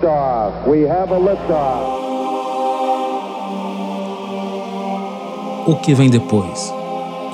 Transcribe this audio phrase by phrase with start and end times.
[0.00, 0.66] Liftoff.
[0.66, 2.00] We have a liftoff.
[5.66, 6.72] O que vem depois?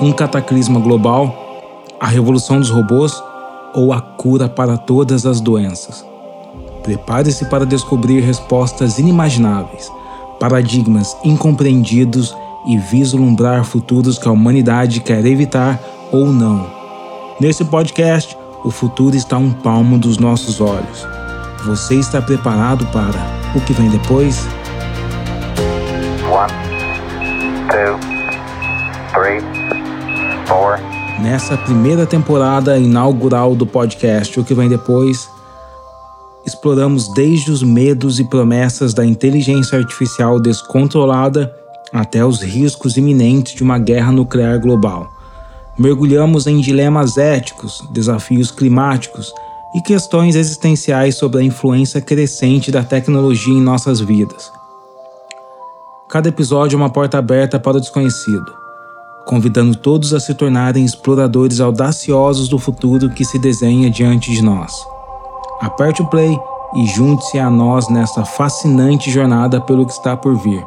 [0.01, 1.33] Um cataclisma global?
[1.97, 3.23] A revolução dos robôs?
[3.73, 6.05] Ou a cura para todas as doenças?
[6.83, 9.89] Prepare-se para descobrir respostas inimagináveis,
[10.37, 12.35] paradigmas incompreendidos
[12.67, 15.79] e vislumbrar futuros que a humanidade quer evitar
[16.11, 16.67] ou não.
[17.39, 21.16] Nesse podcast, o futuro está a um palmo dos nossos olhos.
[21.67, 23.19] Você está preparado para
[23.53, 24.47] o que vem depois?
[26.31, 26.49] One,
[27.67, 27.99] two,
[29.11, 29.41] three,
[30.47, 30.79] four.
[31.21, 35.29] Nessa primeira temporada inaugural do podcast O que vem depois,
[36.45, 41.53] exploramos desde os medos e promessas da inteligência artificial descontrolada
[41.91, 45.11] até os riscos iminentes de uma guerra nuclear global.
[45.77, 49.33] Mergulhamos em dilemas éticos, desafios climáticos
[49.73, 54.51] e questões existenciais sobre a influência crescente da tecnologia em nossas vidas.
[56.09, 58.53] Cada episódio é uma porta aberta para o desconhecido,
[59.25, 64.73] convidando todos a se tornarem exploradores audaciosos do futuro que se desenha diante de nós.
[65.59, 66.37] Aperte o play
[66.75, 70.65] e junte-se a nós nesta fascinante jornada pelo que está por vir.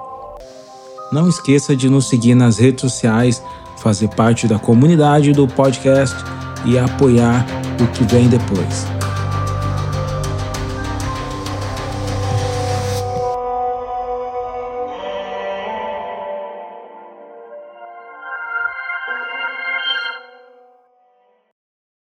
[1.10, 3.42] Não esqueça de nos seguir nas redes sociais,
[3.78, 6.16] fazer parte da comunidade do podcast
[6.64, 7.46] e apoiar
[7.80, 8.99] o que vem depois.